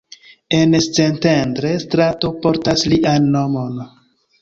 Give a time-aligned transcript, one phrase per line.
[0.59, 3.83] En Szentendre strato portas lian nomon.